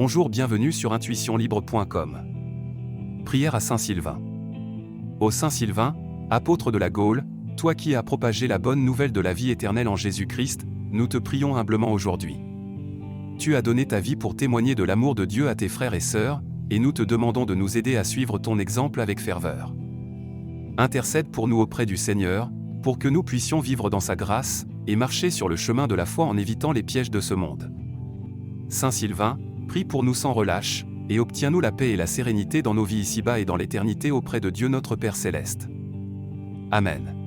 Bonjour, 0.00 0.28
bienvenue 0.28 0.70
sur 0.70 0.92
intuitionlibre.com. 0.92 2.18
Prière 3.24 3.56
à 3.56 3.58
Saint 3.58 3.78
Sylvain. 3.78 4.20
Ô 5.18 5.32
Saint 5.32 5.50
Sylvain, 5.50 5.96
apôtre 6.30 6.70
de 6.70 6.78
la 6.78 6.88
Gaule, 6.88 7.24
toi 7.56 7.74
qui 7.74 7.96
as 7.96 8.04
propagé 8.04 8.46
la 8.46 8.58
bonne 8.58 8.84
nouvelle 8.84 9.10
de 9.10 9.20
la 9.20 9.34
vie 9.34 9.50
éternelle 9.50 9.88
en 9.88 9.96
Jésus-Christ, 9.96 10.66
nous 10.92 11.08
te 11.08 11.18
prions 11.18 11.56
humblement 11.56 11.90
aujourd'hui. 11.90 12.36
Tu 13.40 13.56
as 13.56 13.60
donné 13.60 13.86
ta 13.86 13.98
vie 13.98 14.14
pour 14.14 14.36
témoigner 14.36 14.76
de 14.76 14.84
l'amour 14.84 15.16
de 15.16 15.24
Dieu 15.24 15.48
à 15.48 15.56
tes 15.56 15.66
frères 15.66 15.94
et 15.94 15.98
sœurs, 15.98 16.42
et 16.70 16.78
nous 16.78 16.92
te 16.92 17.02
demandons 17.02 17.44
de 17.44 17.56
nous 17.56 17.76
aider 17.76 17.96
à 17.96 18.04
suivre 18.04 18.38
ton 18.38 18.60
exemple 18.60 19.00
avec 19.00 19.18
ferveur. 19.18 19.74
Intercède 20.76 21.28
pour 21.28 21.48
nous 21.48 21.58
auprès 21.58 21.86
du 21.86 21.96
Seigneur, 21.96 22.52
pour 22.84 23.00
que 23.00 23.08
nous 23.08 23.24
puissions 23.24 23.58
vivre 23.58 23.90
dans 23.90 23.98
sa 23.98 24.14
grâce, 24.14 24.64
et 24.86 24.94
marcher 24.94 25.30
sur 25.30 25.48
le 25.48 25.56
chemin 25.56 25.88
de 25.88 25.96
la 25.96 26.06
foi 26.06 26.24
en 26.24 26.36
évitant 26.36 26.70
les 26.70 26.84
pièges 26.84 27.10
de 27.10 27.18
ce 27.18 27.34
monde. 27.34 27.72
Saint 28.68 28.92
Sylvain, 28.92 29.38
prie 29.68 29.84
pour 29.84 30.02
nous 30.02 30.14
sans 30.14 30.32
relâche, 30.32 30.84
et 31.08 31.20
obtiens-nous 31.20 31.60
la 31.60 31.70
paix 31.70 31.90
et 31.90 31.96
la 31.96 32.08
sérénité 32.08 32.62
dans 32.62 32.74
nos 32.74 32.84
vies 32.84 32.98
ici-bas 32.98 33.38
et 33.38 33.44
dans 33.44 33.56
l'éternité 33.56 34.10
auprès 34.10 34.40
de 34.40 34.50
Dieu 34.50 34.66
notre 34.66 34.96
Père 34.96 35.14
céleste. 35.14 35.68
Amen. 36.72 37.17